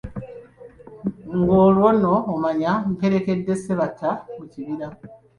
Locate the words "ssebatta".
3.57-4.11